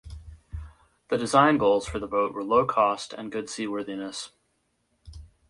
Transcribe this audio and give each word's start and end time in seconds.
The 1.09 1.17
design 1.19 1.59
goals 1.59 1.85
for 1.87 1.99
the 1.99 2.07
boat 2.07 2.33
were 2.33 2.43
low 2.43 2.65
cost 2.65 3.13
and 3.13 3.31
good 3.31 3.51
seaworthiness. 3.51 4.31